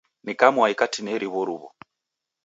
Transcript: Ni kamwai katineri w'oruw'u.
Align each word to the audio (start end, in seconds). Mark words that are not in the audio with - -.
Ni 0.25 0.33
kamwai 0.39 0.75
katineri 0.79 1.27
w'oruw'u. 1.33 1.67